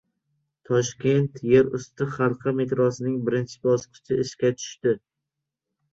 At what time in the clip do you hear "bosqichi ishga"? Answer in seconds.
3.69-4.55